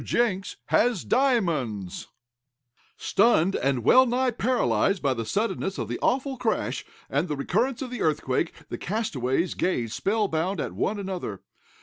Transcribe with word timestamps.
JENKS 0.03 0.55
HAS 0.69 1.03
DIAMONDS 1.05 2.07
Stunned, 2.97 3.55
and 3.55 3.83
well 3.83 4.07
nigh 4.07 4.31
paralyzed 4.31 4.99
by 4.99 5.13
the 5.13 5.27
suddenness 5.27 5.77
of 5.77 5.87
the 5.89 5.99
awful 6.01 6.37
crash, 6.37 6.83
and 7.07 7.27
the 7.27 7.35
recurrence 7.37 7.83
of 7.83 7.91
the 7.91 8.01
earthquake, 8.01 8.51
the 8.69 8.79
castaways 8.79 9.53
gazed 9.53 9.93
spell 9.93 10.27
bound 10.27 10.59
at 10.59 10.73
one 10.73 10.97
another. 10.97 11.43